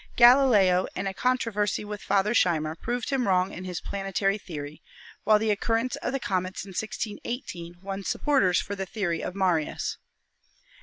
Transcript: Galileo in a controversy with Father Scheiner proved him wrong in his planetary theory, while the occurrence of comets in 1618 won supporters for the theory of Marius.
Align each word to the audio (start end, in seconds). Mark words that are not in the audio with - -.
Galileo 0.15 0.87
in 0.95 1.05
a 1.05 1.13
controversy 1.13 1.85
with 1.85 2.01
Father 2.01 2.33
Scheiner 2.33 2.73
proved 2.75 3.11
him 3.11 3.27
wrong 3.27 3.53
in 3.53 3.65
his 3.65 3.79
planetary 3.79 4.39
theory, 4.39 4.81
while 5.25 5.37
the 5.37 5.51
occurrence 5.51 5.95
of 5.97 6.19
comets 6.21 6.65
in 6.65 6.69
1618 6.69 7.77
won 7.83 8.03
supporters 8.03 8.59
for 8.59 8.73
the 8.75 8.87
theory 8.87 9.21
of 9.23 9.35
Marius. 9.35 9.97